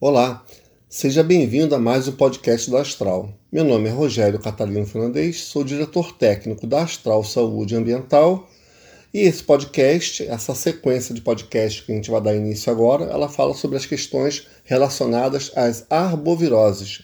Olá, 0.00 0.44
seja 0.88 1.22
bem-vindo 1.22 1.72
a 1.72 1.78
mais 1.78 2.08
um 2.08 2.12
podcast 2.12 2.68
da 2.68 2.80
Astral. 2.80 3.32
Meu 3.50 3.62
nome 3.62 3.88
é 3.88 3.92
Rogério 3.92 4.40
Catalino 4.40 4.84
Fernandes, 4.84 5.44
sou 5.44 5.62
diretor 5.62 6.12
técnico 6.12 6.66
da 6.66 6.82
Astral 6.82 7.22
Saúde 7.22 7.76
Ambiental 7.76 8.50
e 9.14 9.20
esse 9.20 9.44
podcast, 9.44 10.26
essa 10.26 10.52
sequência 10.52 11.14
de 11.14 11.20
podcast 11.20 11.84
que 11.84 11.92
a 11.92 11.94
gente 11.94 12.10
vai 12.10 12.20
dar 12.20 12.34
início 12.34 12.72
agora, 12.72 13.04
ela 13.04 13.28
fala 13.28 13.54
sobre 13.54 13.76
as 13.76 13.86
questões 13.86 14.48
relacionadas 14.64 15.52
às 15.54 15.86
arboviroses. 15.88 17.02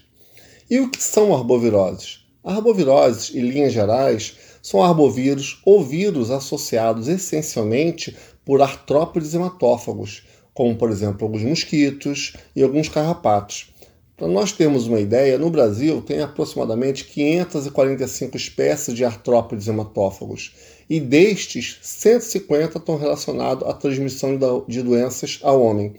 E 0.69 0.81
o 0.81 0.91
que 0.91 1.01
são 1.01 1.33
arboviroses? 1.33 2.27
Arboviroses, 2.43 3.33
em 3.33 3.49
linhas 3.49 3.73
gerais, 3.73 4.35
são 4.61 4.83
arbovírus 4.83 5.63
ou 5.65 5.83
vírus 5.85 6.29
associados 6.29 7.07
essencialmente 7.07 8.17
por 8.45 8.61
artrópodes 8.61 9.33
hematófagos, 9.33 10.25
como 10.55 10.77
por 10.77 10.91
exemplo 10.91 11.25
alguns 11.25 11.43
mosquitos 11.43 12.35
e 12.55 12.63
alguns 12.63 12.89
carrapatos. 12.89 13.73
Para 14.17 14.29
nós 14.29 14.53
termos 14.53 14.87
uma 14.87 15.01
ideia, 15.01 15.39
no 15.39 15.49
Brasil 15.49 16.03
tem 16.03 16.21
aproximadamente 16.21 17.07
545 17.07 18.37
espécies 18.37 18.95
de 18.95 19.03
artrópodes 19.03 19.67
hematófagos 19.67 20.53
e 20.91 21.01
destes, 21.01 21.79
150 21.81 22.77
estão 22.77 22.99
relacionados 22.99 23.67
à 23.67 23.73
transmissão 23.73 24.39
de 24.69 24.83
doenças 24.83 25.39
ao 25.43 25.63
homem. 25.63 25.95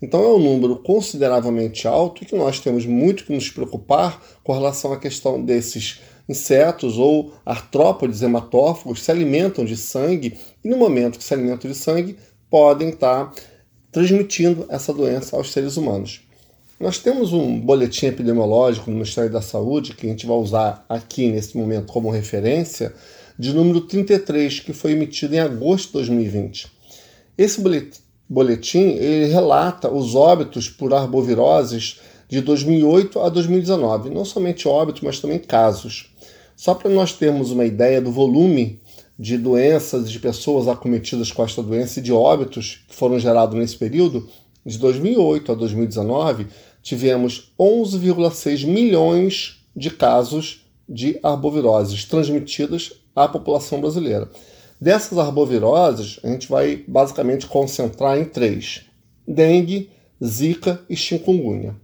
Então 0.00 0.22
é 0.22 0.28
um 0.28 0.38
número 0.38 0.76
consideravelmente 0.76 1.88
alto 1.88 2.22
e 2.22 2.26
que 2.26 2.36
nós 2.36 2.60
temos 2.60 2.86
muito 2.86 3.24
que 3.24 3.32
nos 3.32 3.50
preocupar 3.50 4.22
com 4.44 4.52
relação 4.52 4.92
à 4.92 4.98
questão 4.98 5.42
desses 5.42 6.00
insetos 6.28 6.98
ou 6.98 7.32
artrópodes 7.44 8.22
hematófagos 8.22 9.02
se 9.02 9.10
alimentam 9.10 9.64
de 9.64 9.76
sangue 9.76 10.38
e 10.62 10.68
no 10.68 10.76
momento 10.76 11.18
que 11.18 11.24
se 11.24 11.32
alimentam 11.32 11.70
de 11.70 11.76
sangue 11.76 12.16
podem 12.50 12.90
estar 12.90 13.32
transmitindo 13.96 14.66
essa 14.68 14.92
doença 14.92 15.38
aos 15.38 15.50
seres 15.50 15.78
humanos. 15.78 16.20
Nós 16.78 16.98
temos 16.98 17.32
um 17.32 17.58
boletim 17.58 18.04
epidemiológico 18.04 18.90
no 18.90 18.96
Ministério 18.98 19.32
da 19.32 19.40
Saúde, 19.40 19.94
que 19.94 20.06
a 20.06 20.10
gente 20.10 20.26
vai 20.26 20.36
usar 20.36 20.84
aqui 20.86 21.30
nesse 21.30 21.56
momento 21.56 21.90
como 21.90 22.10
referência, 22.10 22.92
de 23.38 23.54
número 23.54 23.80
33, 23.80 24.60
que 24.60 24.74
foi 24.74 24.92
emitido 24.92 25.34
em 25.34 25.38
agosto 25.38 25.86
de 25.86 25.92
2020. 25.94 26.70
Esse 27.38 27.58
boletim 28.28 28.80
ele 28.80 29.32
relata 29.32 29.90
os 29.90 30.14
óbitos 30.14 30.68
por 30.68 30.92
arboviroses 30.92 31.98
de 32.28 32.42
2008 32.42 33.18
a 33.18 33.30
2019, 33.30 34.10
não 34.10 34.26
somente 34.26 34.68
óbitos, 34.68 35.00
mas 35.00 35.20
também 35.20 35.38
casos. 35.38 36.14
Só 36.54 36.74
para 36.74 36.90
nós 36.90 37.14
termos 37.14 37.50
uma 37.50 37.64
ideia 37.64 38.02
do 38.02 38.12
volume 38.12 38.78
de 39.18 39.38
doenças 39.38 40.10
de 40.10 40.18
pessoas 40.18 40.68
acometidas 40.68 41.32
com 41.32 41.42
esta 41.42 41.62
doença 41.62 42.00
e 42.00 42.02
de 42.02 42.12
óbitos 42.12 42.84
que 42.86 42.94
foram 42.94 43.18
gerados 43.18 43.58
nesse 43.58 43.76
período, 43.76 44.28
de 44.64 44.78
2008 44.78 45.52
a 45.52 45.54
2019, 45.54 46.48
tivemos 46.82 47.52
11,6 47.58 48.66
milhões 48.66 49.64
de 49.74 49.90
casos 49.90 50.66
de 50.88 51.18
arboviroses 51.22 52.04
transmitidas 52.04 52.92
à 53.14 53.26
população 53.26 53.80
brasileira. 53.80 54.28
Dessas 54.80 55.16
arboviroses, 55.18 56.20
a 56.22 56.28
gente 56.28 56.48
vai 56.48 56.84
basicamente 56.86 57.46
concentrar 57.46 58.18
em 58.18 58.24
três: 58.24 58.82
dengue, 59.26 59.90
zika 60.22 60.80
e 60.88 60.96
chikungunya. 60.96 61.74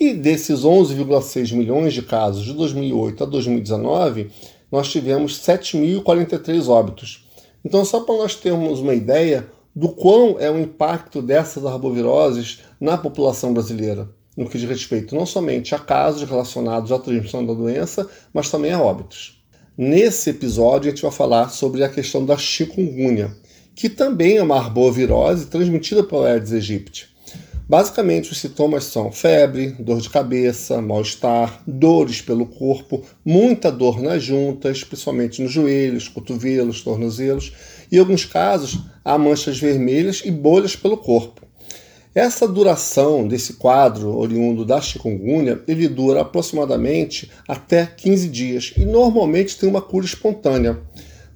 E 0.00 0.12
desses 0.12 0.60
11,6 0.60 1.54
milhões 1.54 1.92
de 1.94 2.02
casos 2.02 2.44
de 2.44 2.52
2008 2.52 3.22
a 3.22 3.26
2019, 3.26 4.30
nós 4.74 4.90
tivemos 4.90 5.38
7.043 5.38 6.68
óbitos. 6.68 7.28
Então, 7.64 7.84
só 7.84 8.00
para 8.00 8.16
nós 8.16 8.34
termos 8.34 8.80
uma 8.80 8.92
ideia 8.92 9.46
do 9.72 9.88
quão 9.88 10.36
é 10.40 10.50
o 10.50 10.58
impacto 10.58 11.22
dessas 11.22 11.64
arboviroses 11.64 12.58
na 12.80 12.98
população 12.98 13.54
brasileira, 13.54 14.08
no 14.36 14.48
que 14.48 14.58
diz 14.58 14.68
respeito 14.68 15.14
não 15.14 15.24
somente 15.24 15.76
a 15.76 15.78
casos 15.78 16.28
relacionados 16.28 16.90
à 16.90 16.98
transmissão 16.98 17.46
da 17.46 17.54
doença, 17.54 18.10
mas 18.32 18.50
também 18.50 18.72
a 18.72 18.82
óbitos. 18.82 19.40
Nesse 19.78 20.30
episódio, 20.30 20.88
a 20.88 20.90
gente 20.90 21.02
vai 21.02 21.12
falar 21.12 21.50
sobre 21.50 21.84
a 21.84 21.88
questão 21.88 22.26
da 22.26 22.36
chikungunya, 22.36 23.30
que 23.76 23.88
também 23.88 24.38
é 24.38 24.42
uma 24.42 24.56
arbovirose 24.56 25.46
transmitida 25.46 26.02
pelo 26.02 26.24
Aedes 26.24 26.52
aegypti. 26.52 27.13
Basicamente, 27.66 28.30
os 28.30 28.40
sintomas 28.40 28.84
são 28.84 29.10
febre, 29.10 29.74
dor 29.78 29.98
de 29.98 30.10
cabeça, 30.10 30.82
mal-estar, 30.82 31.62
dores 31.66 32.20
pelo 32.20 32.44
corpo, 32.44 33.02
muita 33.24 33.72
dor 33.72 34.02
nas 34.02 34.22
juntas, 34.22 34.84
principalmente 34.84 35.42
nos 35.42 35.50
joelhos, 35.50 36.06
cotovelos, 36.06 36.82
tornozelos, 36.82 37.54
e 37.90 37.96
em 37.96 38.00
alguns 38.00 38.26
casos 38.26 38.80
há 39.02 39.16
manchas 39.16 39.58
vermelhas 39.58 40.20
e 40.26 40.30
bolhas 40.30 40.76
pelo 40.76 40.98
corpo. 40.98 41.40
Essa 42.14 42.46
duração 42.46 43.26
desse 43.26 43.54
quadro 43.54 44.14
oriundo 44.14 44.64
da 44.64 44.80
chikungunya, 44.80 45.60
ele 45.66 45.88
dura 45.88 46.20
aproximadamente 46.20 47.30
até 47.48 47.86
15 47.86 48.28
dias 48.28 48.72
e 48.76 48.84
normalmente 48.84 49.58
tem 49.58 49.68
uma 49.68 49.80
cura 49.80 50.04
espontânea. 50.04 50.78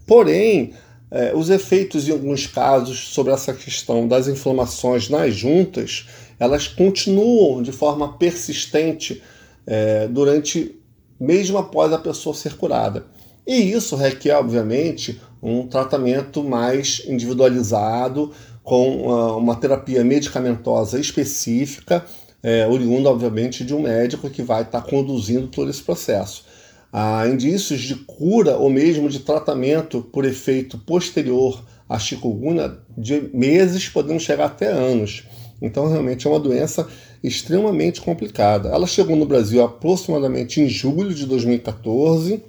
Porém, 0.06 0.74
é, 1.10 1.32
os 1.34 1.48
efeitos, 1.48 2.08
em 2.08 2.12
alguns 2.12 2.46
casos, 2.46 2.98
sobre 3.08 3.32
essa 3.32 3.52
questão 3.54 4.06
das 4.06 4.28
inflamações 4.28 5.08
nas 5.08 5.34
juntas, 5.34 6.06
elas 6.38 6.68
continuam 6.68 7.62
de 7.62 7.72
forma 7.72 8.16
persistente 8.18 9.22
é, 9.66 10.06
durante, 10.08 10.76
mesmo 11.18 11.58
após 11.58 11.92
a 11.92 11.98
pessoa 11.98 12.34
ser 12.34 12.54
curada. 12.54 13.06
E 13.46 13.72
isso 13.72 13.96
requer, 13.96 14.34
obviamente, 14.34 15.20
um 15.42 15.66
tratamento 15.66 16.44
mais 16.44 17.02
individualizado, 17.06 18.32
com 18.62 19.04
uma, 19.04 19.36
uma 19.36 19.56
terapia 19.56 20.04
medicamentosa 20.04 21.00
específica, 21.00 22.04
é, 22.42 22.66
oriunda, 22.68 23.08
obviamente, 23.08 23.64
de 23.64 23.74
um 23.74 23.80
médico 23.80 24.28
que 24.28 24.42
vai 24.42 24.62
estar 24.62 24.82
conduzindo 24.82 25.46
todo 25.46 25.70
esse 25.70 25.82
processo 25.82 26.44
há 26.92 27.26
indícios 27.26 27.80
de 27.80 27.94
cura 27.94 28.56
ou 28.56 28.70
mesmo 28.70 29.08
de 29.08 29.20
tratamento 29.20 30.02
por 30.02 30.24
efeito 30.24 30.78
posterior 30.78 31.62
à 31.88 31.98
chikungunya 31.98 32.78
de 32.96 33.30
meses, 33.32 33.88
podendo 33.88 34.20
chegar 34.20 34.46
até 34.46 34.68
anos. 34.68 35.24
Então, 35.60 35.88
realmente 35.88 36.26
é 36.26 36.30
uma 36.30 36.38
doença 36.38 36.86
extremamente 37.22 38.00
complicada. 38.00 38.68
Ela 38.68 38.86
chegou 38.86 39.16
no 39.16 39.26
Brasil 39.26 39.62
aproximadamente 39.62 40.60
em 40.60 40.68
julho 40.68 41.12
de 41.12 41.26
2014. 41.26 42.42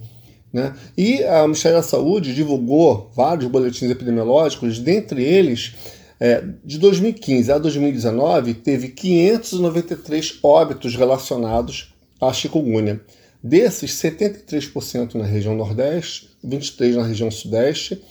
Né? 0.51 0.75
E 0.97 1.23
a 1.23 1.43
Ministério 1.43 1.77
da 1.77 1.83
Saúde 1.83 2.33
divulgou 2.33 3.11
vários 3.15 3.49
boletins 3.49 3.89
epidemiológicos, 3.89 4.79
dentre 4.79 5.23
eles, 5.23 5.75
é, 6.19 6.43
de 6.63 6.77
2015 6.77 7.51
a 7.51 7.57
2019, 7.57 8.55
teve 8.55 8.89
593 8.89 10.39
óbitos 10.43 10.95
relacionados 10.95 11.93
à 12.19 12.33
chikungunya. 12.33 12.99
Desses, 13.41 13.91
73% 13.91 15.15
na 15.15 15.25
região 15.25 15.55
Nordeste, 15.55 16.29
23% 16.45 16.95
na 16.95 17.07
região 17.07 17.31
Sudeste 17.31 18.01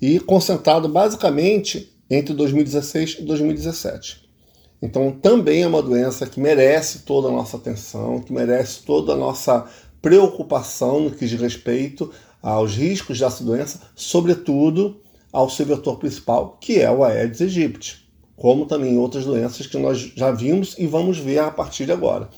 e 0.00 0.20
concentrado 0.20 0.88
basicamente 0.88 1.92
entre 2.08 2.34
2016 2.34 3.18
e 3.20 3.22
2017. 3.22 4.22
Então, 4.80 5.12
também 5.12 5.62
é 5.62 5.66
uma 5.66 5.82
doença 5.82 6.26
que 6.26 6.40
merece 6.40 7.00
toda 7.00 7.28
a 7.28 7.32
nossa 7.32 7.56
atenção, 7.56 8.20
que 8.20 8.32
merece 8.32 8.82
toda 8.82 9.12
a 9.12 9.16
nossa 9.16 9.64
preocupação 10.00 11.00
no 11.00 11.10
que 11.12 11.26
diz 11.26 11.40
respeito 11.40 12.10
aos 12.42 12.74
riscos 12.74 13.20
dessa 13.20 13.44
doença, 13.44 13.80
sobretudo 13.94 15.00
ao 15.32 15.48
seu 15.48 15.64
vetor 15.64 15.98
principal, 15.98 16.58
que 16.60 16.80
é 16.80 16.90
o 16.90 17.04
Aedes 17.04 17.40
aegypti, 17.40 18.08
como 18.36 18.66
também 18.66 18.98
outras 18.98 19.24
doenças 19.24 19.66
que 19.66 19.78
nós 19.78 19.98
já 20.16 20.32
vimos 20.32 20.74
e 20.76 20.86
vamos 20.86 21.18
ver 21.18 21.38
a 21.38 21.50
partir 21.50 21.86
de 21.86 21.92
agora. 21.92 22.28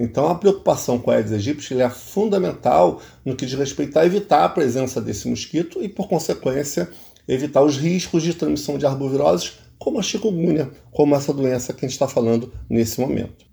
Então, 0.00 0.28
a 0.28 0.34
preocupação 0.36 0.96
com 0.96 1.10
a 1.10 1.16
Aedes 1.16 1.32
aegypti 1.32 1.74
é 1.74 1.90
fundamental 1.90 3.02
no 3.24 3.34
que 3.34 3.44
diz 3.44 3.58
respeito 3.58 3.98
a 3.98 4.06
evitar 4.06 4.44
a 4.44 4.48
presença 4.48 5.00
desse 5.00 5.26
mosquito 5.26 5.82
e, 5.82 5.88
por 5.88 6.08
consequência, 6.08 6.88
evitar 7.26 7.64
os 7.64 7.76
riscos 7.76 8.22
de 8.22 8.32
transmissão 8.32 8.78
de 8.78 8.86
arboviroses, 8.86 9.54
como 9.76 9.98
a 9.98 10.02
chikungunya, 10.02 10.70
como 10.92 11.16
essa 11.16 11.34
doença 11.34 11.72
que 11.72 11.84
a 11.84 11.88
gente 11.88 11.96
está 11.96 12.06
falando 12.06 12.52
nesse 12.70 13.00
momento. 13.00 13.44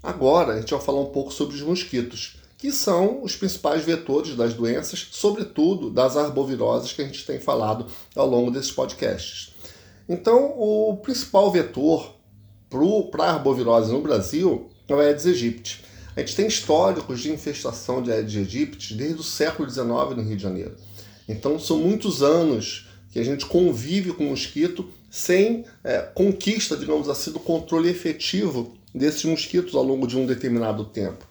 Agora, 0.00 0.52
a 0.52 0.60
gente 0.60 0.70
vai 0.70 0.80
falar 0.80 1.00
um 1.00 1.10
pouco 1.10 1.32
sobre 1.32 1.56
os 1.56 1.62
mosquitos, 1.62 2.38
que 2.56 2.70
são 2.70 3.24
os 3.24 3.34
principais 3.34 3.84
vetores 3.84 4.36
das 4.36 4.54
doenças, 4.54 5.08
sobretudo 5.10 5.90
das 5.90 6.16
arboviroses 6.16 6.92
que 6.92 7.02
a 7.02 7.04
gente 7.04 7.26
tem 7.26 7.40
falado 7.40 7.86
ao 8.14 8.28
longo 8.28 8.52
desses 8.52 8.70
podcasts. 8.70 9.54
Então, 10.08 10.54
o 10.56 10.96
principal 10.98 11.50
vetor 11.50 12.14
para 13.10 13.24
a 13.24 13.30
arbovirose 13.32 13.92
no 13.92 14.00
Brasil 14.00 14.70
é 14.88 14.94
o 14.94 15.00
Aedes 15.00 15.26
aegypti. 15.26 15.84
A 16.16 16.20
gente 16.20 16.34
tem 16.34 16.46
históricos 16.46 17.20
de 17.20 17.30
infestação 17.30 18.02
de 18.02 18.10
Aedes 18.10 18.36
aegypti 18.36 18.94
desde 18.94 19.20
o 19.20 19.22
século 19.22 19.68
XIX 19.68 19.86
no 19.86 20.22
Rio 20.22 20.36
de 20.36 20.42
Janeiro. 20.42 20.74
Então 21.28 21.58
são 21.58 21.78
muitos 21.78 22.22
anos 22.22 22.88
que 23.10 23.18
a 23.18 23.24
gente 23.24 23.46
convive 23.46 24.12
com 24.12 24.26
o 24.26 24.30
mosquito 24.30 24.88
sem 25.10 25.64
é, 25.84 26.00
conquista, 26.00 26.76
digamos 26.76 27.08
assim, 27.08 27.30
do 27.30 27.38
controle 27.38 27.88
efetivo 27.88 28.74
desses 28.94 29.24
mosquitos 29.24 29.74
ao 29.74 29.82
longo 29.82 30.06
de 30.06 30.16
um 30.16 30.26
determinado 30.26 30.84
tempo. 30.84 31.26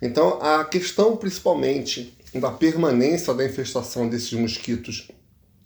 Então 0.00 0.42
a 0.42 0.64
questão 0.64 1.16
principalmente 1.16 2.16
da 2.34 2.50
permanência 2.50 3.32
da 3.34 3.44
infestação 3.44 4.08
desses 4.08 4.32
mosquitos 4.32 5.08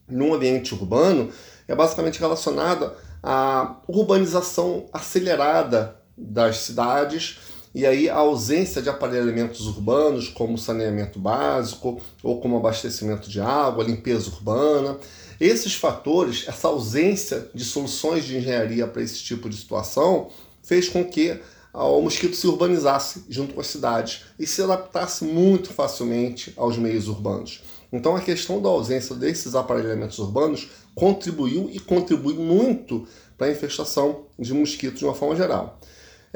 no 0.09 0.35
ambiente 0.35 0.75
urbano 0.75 1.31
é 1.67 1.75
basicamente 1.75 2.19
relacionada 2.19 2.97
à 3.23 3.81
urbanização 3.89 4.87
acelerada 4.93 5.97
das 6.17 6.59
cidades 6.59 7.39
e 7.77 7.85
aí 7.85 8.09
a 8.09 8.17
ausência 8.17 8.81
de 8.81 8.89
aparelhamentos 8.89 9.67
urbanos, 9.67 10.31
como 10.31 10.57
saneamento 10.57 11.19
básico 11.19 12.01
ou 12.23 12.41
como 12.41 12.57
abastecimento 12.57 13.29
de 13.29 13.39
água, 13.39 13.85
limpeza 13.85 14.31
urbana. 14.31 14.97
Esses 15.39 15.75
fatores, 15.75 16.47
essa 16.49 16.69
ausência 16.69 17.51
de 17.55 17.67
soluções 17.67 18.25
de 18.25 18.39
engenharia 18.39 18.87
para 18.87 19.03
esse 19.03 19.19
tipo 19.19 19.47
de 19.51 19.59
situação, 19.59 20.31
fez 20.63 20.89
com 20.89 21.05
que 21.05 21.39
o 21.75 22.01
mosquito 22.01 22.35
se 22.35 22.47
urbanizasse 22.47 23.27
junto 23.29 23.53
com 23.53 23.61
as 23.61 23.67
cidades 23.67 24.23
e 24.39 24.47
se 24.47 24.63
adaptasse 24.63 25.27
muito 25.27 25.71
facilmente 25.71 26.55
aos 26.57 26.79
meios 26.79 27.09
urbanos. 27.09 27.63
Então 27.93 28.17
a 28.17 28.23
questão 28.23 28.59
da 28.63 28.71
ausência 28.71 29.15
desses 29.15 29.55
aparelhamentos 29.55 30.19
urbanos 30.19 30.69
contribuiu 30.95 31.69
e 31.71 31.79
contribui 31.79 32.33
muito 32.33 33.07
para 33.37 33.49
a 33.49 33.53
infestação 33.53 34.23
de 34.39 34.55
mosquitos 34.55 35.01
de 35.01 35.05
uma 35.05 35.15
forma 35.15 35.37
geral. 35.37 35.79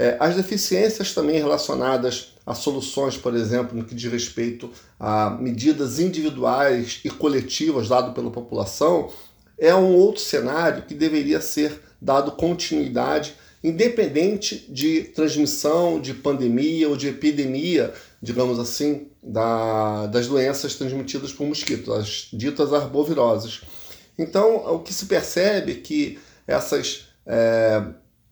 É, 0.00 0.17
as 0.19 0.35
deficiências 0.35 1.12
também 1.12 1.37
relacionadas 1.37 2.32
a 2.47 2.55
soluções, 2.55 3.19
por 3.19 3.35
exemplo, 3.35 3.76
no 3.76 3.85
que 3.85 3.94
diz 3.94 4.11
respeito 4.11 4.70
a 4.99 5.29
medidas 5.29 5.99
individuais 5.99 7.00
e 7.05 7.11
coletivas 7.11 7.87
dadas 7.87 8.14
pela 8.14 8.31
população, 8.31 9.11
é 9.58 9.75
um 9.75 9.94
outro 9.94 10.23
cenário 10.23 10.85
que 10.85 10.94
deveria 10.94 11.38
ser 11.43 11.82
dado 12.00 12.32
continuidade, 12.32 13.35
independente 13.62 14.64
de 14.70 15.02
transmissão, 15.02 16.00
de 16.00 16.14
pandemia 16.14 16.88
ou 16.88 16.97
de 16.97 17.08
epidemia, 17.08 17.93
digamos 18.23 18.58
assim, 18.58 19.06
da, 19.23 20.06
das 20.06 20.26
doenças 20.26 20.76
transmitidas 20.76 21.31
por 21.31 21.47
mosquitos, 21.47 21.94
as 21.94 22.29
ditas 22.32 22.73
arboviroses. 22.73 23.61
Então, 24.19 24.64
o 24.75 24.79
que 24.79 24.94
se 24.94 25.05
percebe 25.05 25.73
é 25.73 25.75
que 25.75 26.19
essas 26.47 27.08
é, 27.26 27.85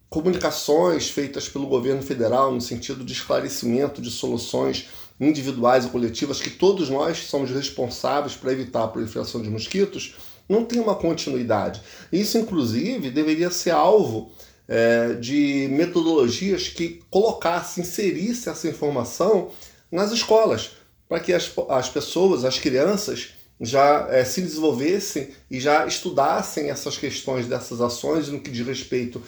comunicações 0.08 1.10
feitas 1.10 1.48
pelo 1.48 1.66
governo 1.66 2.02
federal 2.02 2.52
no 2.52 2.60
sentido 2.60 3.04
de 3.04 3.12
esclarecimento 3.12 4.00
de 4.00 4.10
soluções 4.10 4.88
individuais 5.20 5.84
e 5.84 5.88
coletivas 5.88 6.40
que 6.40 6.50
todos 6.50 6.88
nós 6.88 7.18
somos 7.26 7.50
responsáveis 7.50 8.34
para 8.34 8.52
evitar 8.52 8.84
a 8.84 8.88
proliferação 8.88 9.42
de 9.42 9.50
mosquitos, 9.50 10.14
não 10.48 10.64
tem 10.64 10.80
uma 10.80 10.94
continuidade. 10.94 11.82
Isso, 12.10 12.38
inclusive, 12.38 13.10
deveria 13.10 13.50
ser 13.50 13.70
alvo 13.70 14.32
é, 14.66 15.14
de 15.14 15.68
metodologias 15.70 16.68
que 16.68 17.02
colocassem, 17.10 17.82
inserissem 17.82 18.52
essa 18.52 18.68
informação 18.68 19.50
nas 19.90 20.12
escolas, 20.12 20.70
para 21.08 21.20
que 21.20 21.32
as, 21.32 21.50
as 21.68 21.88
pessoas, 21.88 22.44
as 22.44 22.58
crianças, 22.58 23.30
já 23.60 24.06
é, 24.10 24.24
se 24.24 24.40
desenvolvessem 24.40 25.30
e 25.50 25.58
já 25.58 25.84
estudassem 25.86 26.70
essas 26.70 26.96
questões 26.96 27.46
dessas 27.46 27.80
ações 27.80 28.28
no 28.28 28.40
que 28.40 28.50
diz 28.50 28.64
respeito 28.64 29.20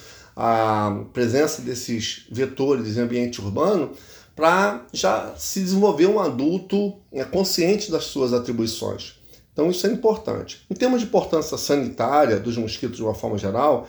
à 0.43 1.05
presença 1.13 1.61
desses 1.61 2.25
vetores 2.31 2.97
em 2.97 3.01
ambiente 3.01 3.39
urbano, 3.39 3.91
para 4.35 4.87
já 4.91 5.35
se 5.37 5.59
desenvolver 5.59 6.07
um 6.07 6.19
adulto 6.19 6.95
é, 7.13 7.23
consciente 7.23 7.91
das 7.91 8.05
suas 8.05 8.33
atribuições. 8.33 9.19
Então 9.53 9.69
isso 9.69 9.85
é 9.85 9.91
importante. 9.91 10.65
Em 10.67 10.73
termos 10.73 11.01
de 11.01 11.05
importância 11.05 11.55
sanitária 11.59 12.39
dos 12.39 12.57
mosquitos 12.57 12.97
de 12.97 13.03
uma 13.03 13.13
forma 13.13 13.37
geral, 13.37 13.87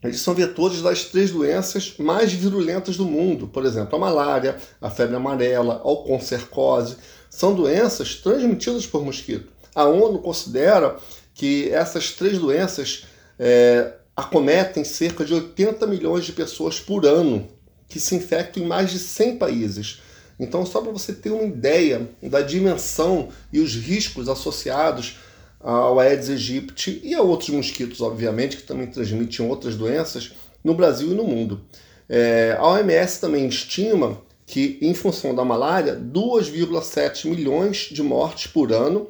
eles 0.00 0.20
são 0.20 0.32
vetores 0.32 0.80
das 0.80 1.06
três 1.06 1.32
doenças 1.32 1.94
mais 1.98 2.32
virulentas 2.32 2.96
do 2.96 3.04
mundo, 3.04 3.48
por 3.48 3.64
exemplo, 3.64 3.96
a 3.96 3.98
malária, 3.98 4.56
a 4.80 4.88
febre 4.88 5.16
amarela, 5.16 5.82
a 5.82 5.88
oncocercose, 5.88 6.98
são 7.28 7.52
doenças 7.52 8.14
transmitidas 8.14 8.86
por 8.86 9.04
mosquito. 9.04 9.50
A 9.74 9.86
ONU 9.86 10.20
considera 10.20 10.98
que 11.34 11.68
essas 11.70 12.12
três 12.12 12.38
doenças 12.38 13.06
é, 13.40 13.97
acometem 14.18 14.82
cerca 14.82 15.24
de 15.24 15.32
80 15.32 15.86
milhões 15.86 16.24
de 16.24 16.32
pessoas 16.32 16.80
por 16.80 17.06
ano, 17.06 17.46
que 17.88 18.00
se 18.00 18.16
infectam 18.16 18.64
em 18.64 18.66
mais 18.66 18.90
de 18.90 18.98
100 18.98 19.36
países. 19.36 20.00
Então, 20.40 20.66
só 20.66 20.80
para 20.80 20.90
você 20.90 21.12
ter 21.12 21.30
uma 21.30 21.44
ideia 21.44 22.10
da 22.20 22.40
dimensão 22.40 23.28
e 23.52 23.60
os 23.60 23.76
riscos 23.76 24.28
associados 24.28 25.18
ao 25.60 26.00
Aedes 26.00 26.30
aegypti 26.30 27.00
e 27.04 27.14
a 27.14 27.22
outros 27.22 27.50
mosquitos, 27.50 28.00
obviamente, 28.00 28.56
que 28.56 28.64
também 28.64 28.88
transmitem 28.88 29.48
outras 29.48 29.76
doenças 29.76 30.32
no 30.64 30.74
Brasil 30.74 31.12
e 31.12 31.14
no 31.14 31.22
mundo. 31.22 31.60
É, 32.08 32.56
a 32.58 32.66
OMS 32.66 33.20
também 33.20 33.46
estima 33.46 34.20
que, 34.44 34.80
em 34.82 34.94
função 34.94 35.32
da 35.32 35.44
malária, 35.44 35.94
2,7 35.94 37.26
milhões 37.28 37.88
de 37.92 38.02
mortes 38.02 38.48
por 38.48 38.72
ano, 38.72 39.06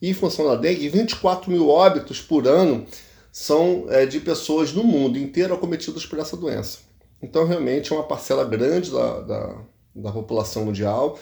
e 0.00 0.08
em 0.10 0.14
função 0.14 0.46
da 0.46 0.54
dengue, 0.54 0.88
24 0.88 1.50
mil 1.50 1.68
óbitos 1.68 2.20
por 2.20 2.46
ano 2.46 2.86
são 3.32 3.86
é, 3.88 4.04
de 4.04 4.20
pessoas 4.20 4.72
no 4.74 4.84
mundo 4.84 5.18
inteiro 5.18 5.54
acometidas 5.54 6.04
por 6.04 6.18
essa 6.18 6.36
doença. 6.36 6.80
Então, 7.22 7.46
realmente, 7.46 7.90
é 7.90 7.96
uma 7.96 8.04
parcela 8.04 8.44
grande 8.44 8.90
da, 8.90 9.20
da, 9.20 9.56
da 9.94 10.12
população 10.12 10.66
mundial 10.66 11.18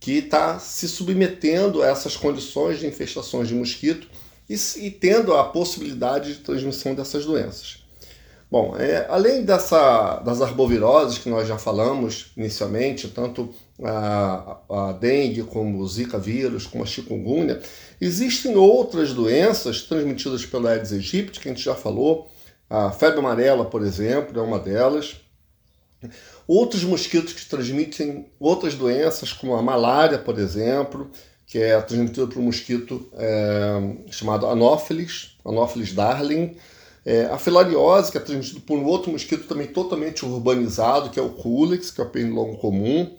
que 0.00 0.18
está 0.18 0.58
se 0.58 0.88
submetendo 0.88 1.80
a 1.80 1.86
essas 1.86 2.16
condições 2.16 2.80
de 2.80 2.86
infestações 2.88 3.46
de 3.46 3.54
mosquito 3.54 4.08
e, 4.50 4.56
e 4.78 4.90
tendo 4.90 5.32
a 5.34 5.44
possibilidade 5.44 6.34
de 6.34 6.40
transmissão 6.40 6.92
dessas 6.92 7.24
doenças. 7.24 7.81
Bom, 8.52 8.76
é, 8.76 9.06
além 9.08 9.46
dessa, 9.46 10.16
das 10.16 10.42
arboviroses 10.42 11.16
que 11.16 11.30
nós 11.30 11.48
já 11.48 11.56
falamos 11.56 12.32
inicialmente, 12.36 13.08
tanto 13.08 13.48
a, 13.82 14.58
a 14.68 14.92
dengue 14.92 15.42
como 15.42 15.78
o 15.78 15.88
zika 15.88 16.18
vírus, 16.18 16.66
como 16.66 16.84
a 16.84 16.86
chikungunya, 16.86 17.62
existem 17.98 18.54
outras 18.54 19.14
doenças 19.14 19.80
transmitidas 19.80 20.44
pelo 20.44 20.66
Aedes 20.66 20.92
aegypti, 20.92 21.40
que 21.40 21.48
a 21.48 21.50
gente 21.50 21.64
já 21.64 21.74
falou, 21.74 22.30
a 22.68 22.90
febre 22.90 23.20
amarela, 23.20 23.64
por 23.64 23.80
exemplo, 23.80 24.38
é 24.38 24.42
uma 24.42 24.58
delas. 24.58 25.16
Outros 26.46 26.84
mosquitos 26.84 27.32
que 27.32 27.46
transmitem 27.46 28.26
outras 28.38 28.74
doenças, 28.74 29.32
como 29.32 29.54
a 29.54 29.62
malária, 29.62 30.18
por 30.18 30.38
exemplo, 30.38 31.10
que 31.46 31.56
é 31.56 31.80
transmitida 31.80 32.26
por 32.26 32.38
um 32.38 32.42
mosquito 32.42 33.08
é, 33.14 34.10
chamado 34.10 34.46
Anopheles, 34.46 35.38
Anopheles 35.42 35.94
darling. 35.94 36.54
É, 37.04 37.24
a 37.26 37.38
filariose, 37.38 38.12
que 38.12 38.18
é 38.18 38.20
transmitida 38.20 38.60
por 38.64 38.78
um 38.78 38.84
outro 38.84 39.10
mosquito 39.10 39.46
também 39.46 39.66
totalmente 39.66 40.24
urbanizado, 40.24 41.10
que 41.10 41.18
é 41.18 41.22
o 41.22 41.30
Culex, 41.30 41.90
que 41.90 42.00
é 42.00 42.04
o 42.04 42.08
pernilongo 42.08 42.56
comum. 42.58 43.10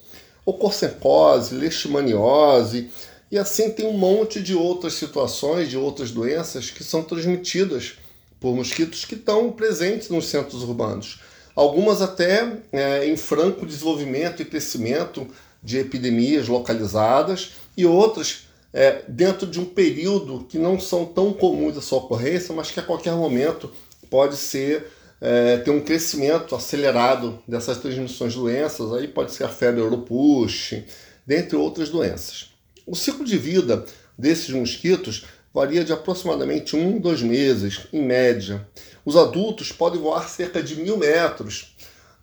Ou 0.45 0.57
corcencose, 0.57 1.55
leishmaniose, 1.55 2.89
e 3.31 3.37
assim 3.37 3.71
tem 3.71 3.87
um 3.87 3.97
monte 3.97 4.41
de 4.41 4.53
outras 4.53 4.93
situações, 4.93 5.69
de 5.69 5.77
outras 5.77 6.11
doenças 6.11 6.69
que 6.69 6.83
são 6.83 7.01
transmitidas 7.01 7.93
por 8.39 8.53
mosquitos 8.53 9.05
que 9.05 9.15
estão 9.15 9.51
presentes 9.51 10.09
nos 10.09 10.27
centros 10.27 10.63
urbanos. 10.63 11.21
Algumas 11.55 12.01
até 12.01 12.57
é, 12.71 13.07
em 13.07 13.15
franco 13.15 13.65
desenvolvimento 13.65 14.41
e 14.41 14.45
crescimento 14.45 15.25
de 15.63 15.77
epidemias 15.77 16.47
localizadas, 16.47 17.53
e 17.75 17.85
outras 17.85 18.42
é, 18.73 19.03
dentro 19.07 19.45
de 19.45 19.59
um 19.59 19.65
período 19.65 20.45
que 20.49 20.57
não 20.57 20.79
são 20.79 21.05
tão 21.05 21.31
comuns 21.31 21.77
a 21.77 21.81
sua 21.81 21.99
ocorrência, 21.99 22.53
mas 22.55 22.71
que 22.71 22.79
a 22.79 22.83
qualquer 22.83 23.13
momento 23.13 23.71
pode 24.09 24.35
ser 24.35 24.87
é, 25.21 25.57
ter 25.57 25.71
um 25.71 25.79
crescimento 25.79 26.55
acelerado 26.55 27.41
dessas 27.47 27.77
transmissões 27.77 28.33
de 28.33 28.39
doenças, 28.39 28.91
aí 28.91 29.07
pode 29.07 29.31
ser 29.31 29.43
a 29.43 29.49
febre 29.49 29.79
europush, 29.79 30.83
dentre 31.25 31.55
outras 31.55 31.89
doenças. 31.89 32.49
O 32.85 32.95
ciclo 32.95 33.23
de 33.23 33.37
vida 33.37 33.85
desses 34.17 34.49
mosquitos 34.49 35.25
varia 35.53 35.85
de 35.85 35.93
aproximadamente 35.93 36.75
um, 36.75 36.99
dois 36.99 37.21
meses, 37.21 37.81
em 37.93 38.01
média. 38.01 38.67
Os 39.05 39.15
adultos 39.15 39.71
podem 39.71 40.01
voar 40.01 40.27
cerca 40.27 40.61
de 40.61 40.75
mil 40.75 40.97
metros 40.97 41.75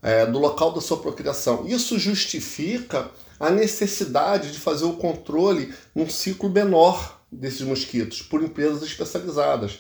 é, 0.03 0.27
do 0.27 0.39
local 0.39 0.73
da 0.73 0.81
sua 0.81 0.99
procriação. 0.99 1.67
Isso 1.67 1.99
justifica 1.99 3.09
a 3.41 3.51
necessidade 3.51 4.53
de 4.53 4.59
fazer 4.59 4.85
o 4.85 4.97
controle 4.97 5.73
num 5.95 6.09
ciclo 6.09 6.51
menor 6.51 7.23
desses 7.33 7.63
mosquitos 7.63 8.21
por 8.21 8.43
empresas 8.43 8.83
especializadas. 8.83 9.79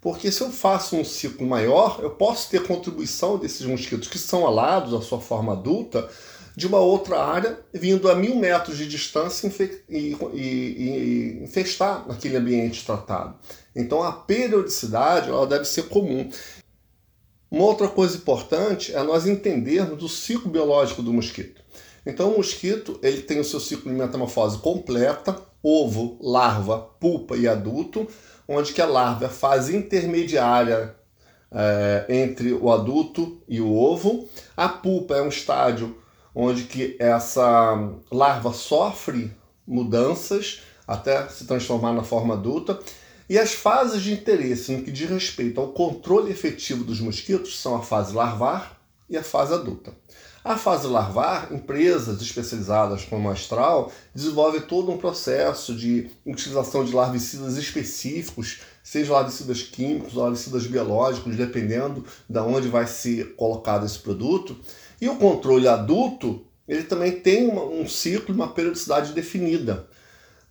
Porque 0.00 0.32
se 0.32 0.40
eu 0.40 0.50
faço 0.50 0.96
um 0.96 1.04
ciclo 1.04 1.46
maior, 1.46 2.00
eu 2.02 2.10
posso 2.10 2.48
ter 2.50 2.66
contribuição 2.66 3.36
desses 3.36 3.66
mosquitos 3.66 4.08
que 4.08 4.18
são 4.18 4.46
alados, 4.46 4.94
a 4.94 5.02
sua 5.02 5.20
forma 5.20 5.52
adulta, 5.52 6.08
de 6.56 6.66
uma 6.66 6.80
outra 6.80 7.22
área, 7.22 7.60
vindo 7.72 8.10
a 8.10 8.14
mil 8.14 8.34
metros 8.34 8.76
de 8.76 8.86
distância 8.88 9.48
e, 9.88 10.16
e, 10.34 11.38
infestar 11.42 12.04
aquele 12.08 12.36
ambiente 12.36 12.84
tratado. 12.84 13.36
Então 13.76 14.02
a 14.02 14.12
periodicidade 14.12 15.28
ela 15.28 15.46
deve 15.46 15.64
ser 15.64 15.84
comum. 15.84 16.28
Uma 17.50 17.64
outra 17.64 17.88
coisa 17.88 18.16
importante 18.16 18.94
é 18.94 19.02
nós 19.02 19.26
entendermos 19.26 20.02
o 20.02 20.08
ciclo 20.08 20.50
biológico 20.50 21.02
do 21.02 21.12
mosquito. 21.12 21.62
Então 22.04 22.32
o 22.32 22.36
mosquito 22.36 22.98
ele 23.02 23.22
tem 23.22 23.40
o 23.40 23.44
seu 23.44 23.60
ciclo 23.60 23.90
de 23.90 23.96
metamorfose 23.96 24.58
completa, 24.58 25.40
ovo, 25.62 26.18
larva, 26.20 26.78
pulpa 26.78 27.36
e 27.36 27.46
adulto, 27.46 28.08
onde 28.48 28.72
que 28.72 28.82
a 28.82 28.86
larva 28.86 29.24
é 29.24 29.28
a 29.28 29.30
fase 29.30 29.76
intermediária 29.76 30.94
é, 31.50 32.06
entre 32.08 32.52
o 32.52 32.70
adulto 32.72 33.40
e 33.48 33.60
o 33.60 33.72
ovo. 33.72 34.28
A 34.56 34.68
pulpa 34.68 35.16
é 35.16 35.22
um 35.22 35.28
estádio 35.28 35.96
onde 36.34 36.64
que 36.64 36.96
essa 36.98 37.92
larva 38.10 38.52
sofre 38.52 39.30
mudanças 39.66 40.62
até 40.86 41.28
se 41.28 41.46
transformar 41.46 41.92
na 41.92 42.02
forma 42.02 42.34
adulta. 42.34 42.78
E 43.28 43.38
as 43.38 43.52
fases 43.52 44.02
de 44.02 44.12
interesse 44.12 44.72
no 44.72 44.82
que 44.82 44.90
diz 44.90 45.08
respeito 45.08 45.60
ao 45.60 45.68
controle 45.68 46.30
efetivo 46.30 46.84
dos 46.84 47.00
mosquitos 47.00 47.60
são 47.60 47.76
a 47.76 47.82
fase 47.82 48.14
larvar 48.14 48.78
e 49.08 49.16
a 49.16 49.22
fase 49.22 49.54
adulta. 49.54 49.94
A 50.44 50.56
fase 50.56 50.88
larvar, 50.88 51.52
empresas 51.52 52.20
especializadas 52.20 53.04
como 53.04 53.28
a 53.28 53.32
Astral 53.32 53.92
desenvolvem 54.12 54.60
todo 54.60 54.90
um 54.90 54.98
processo 54.98 55.72
de 55.72 56.10
utilização 56.26 56.84
de 56.84 56.92
larvicidas 56.92 57.56
específicos, 57.56 58.60
seja 58.82 59.12
larvicidas 59.12 59.62
químicos 59.62 60.16
ou 60.16 60.24
larvicidas 60.24 60.66
biológicos, 60.66 61.36
dependendo 61.36 62.04
de 62.28 62.38
onde 62.40 62.66
vai 62.66 62.88
ser 62.88 63.36
colocado 63.36 63.86
esse 63.86 64.00
produto. 64.00 64.56
E 65.00 65.08
o 65.08 65.14
controle 65.14 65.68
adulto, 65.68 66.44
ele 66.66 66.82
também 66.82 67.12
tem 67.12 67.48
um 67.48 67.88
ciclo, 67.88 68.34
uma 68.34 68.48
periodicidade 68.48 69.12
definida. 69.12 69.86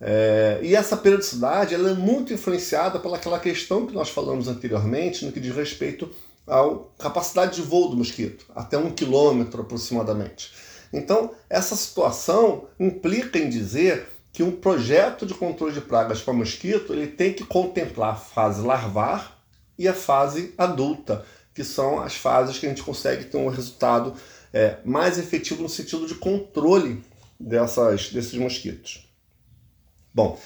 É, 0.00 0.58
e 0.62 0.74
essa 0.74 0.96
periodicidade 0.96 1.74
ela 1.74 1.90
é 1.90 1.94
muito 1.94 2.32
influenciada 2.32 2.98
pelaquela 2.98 3.38
questão 3.38 3.86
que 3.86 3.94
nós 3.94 4.08
falamos 4.08 4.48
anteriormente, 4.48 5.24
no 5.26 5.32
que 5.32 5.38
diz 5.38 5.54
respeito 5.54 6.10
a 6.46 6.62
capacidade 6.98 7.56
de 7.56 7.62
voo 7.62 7.88
do 7.88 7.96
mosquito, 7.96 8.46
até 8.54 8.76
um 8.76 8.90
quilômetro 8.90 9.62
aproximadamente. 9.62 10.52
Então, 10.92 11.30
essa 11.48 11.74
situação 11.74 12.66
implica 12.78 13.38
em 13.38 13.48
dizer 13.48 14.08
que 14.32 14.42
um 14.42 14.52
projeto 14.52 15.26
de 15.26 15.34
controle 15.34 15.72
de 15.72 15.80
pragas 15.80 16.20
para 16.20 16.32
mosquito 16.32 16.92
ele 16.92 17.06
tem 17.06 17.32
que 17.32 17.44
contemplar 17.44 18.12
a 18.12 18.16
fase 18.16 18.62
larvar 18.62 19.42
e 19.78 19.86
a 19.86 19.94
fase 19.94 20.54
adulta, 20.56 21.24
que 21.54 21.64
são 21.64 22.00
as 22.00 22.14
fases 22.14 22.58
que 22.58 22.66
a 22.66 22.68
gente 22.68 22.82
consegue 22.82 23.24
ter 23.24 23.36
um 23.36 23.48
resultado 23.48 24.14
é, 24.52 24.78
mais 24.84 25.18
efetivo 25.18 25.62
no 25.62 25.68
sentido 25.68 26.06
de 26.06 26.14
controle 26.14 27.02
dessas, 27.38 28.10
desses 28.10 28.34
mosquitos. 28.34 29.08
Bom, 30.14 30.38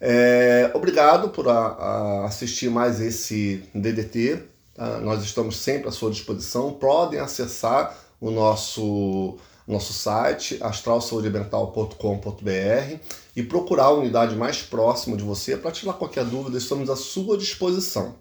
é, 0.00 0.70
obrigado 0.74 1.28
por 1.30 1.48
a, 1.48 1.52
a 1.52 2.24
assistir 2.26 2.68
mais 2.70 3.00
esse 3.00 3.62
DDT. 3.74 4.42
Tá? 4.74 4.98
Nós 5.00 5.22
estamos 5.22 5.56
sempre 5.56 5.88
à 5.88 5.92
sua 5.92 6.10
disposição. 6.10 6.72
Podem 6.72 7.20
acessar 7.20 7.96
o 8.20 8.30
nosso, 8.30 9.38
nosso 9.66 9.92
site 9.92 10.58
astralsaudemental.com.br 10.62 12.98
e 13.34 13.42
procurar 13.42 13.86
a 13.86 13.92
unidade 13.92 14.36
mais 14.36 14.62
próxima 14.62 15.16
de 15.16 15.24
você 15.24 15.56
para 15.56 15.72
tirar 15.72 15.94
qualquer 15.94 16.24
dúvida. 16.24 16.58
Estamos 16.58 16.88
à 16.88 16.94
sua 16.96 17.36
disposição. 17.36 18.14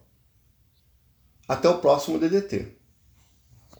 Até 1.47 1.69
o 1.69 1.77
próximo 1.79 2.17
DDT. 2.17 2.80